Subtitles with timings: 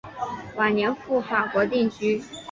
[0.55, 2.19] 晚年赴法国定居。